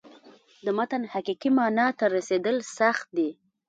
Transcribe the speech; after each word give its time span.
د 0.65 0.67
متن 0.77 1.01
حقیقي 1.13 1.49
معنا 1.57 1.87
ته 1.97 2.05
رسېدل 2.15 2.57
سخت 2.77 3.05
دي. 3.17 3.29